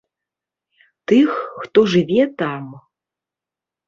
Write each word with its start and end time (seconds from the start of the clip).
Тых, 1.11 1.35
хто 1.61 1.83
жыве 1.91 2.23
там. 2.39 2.63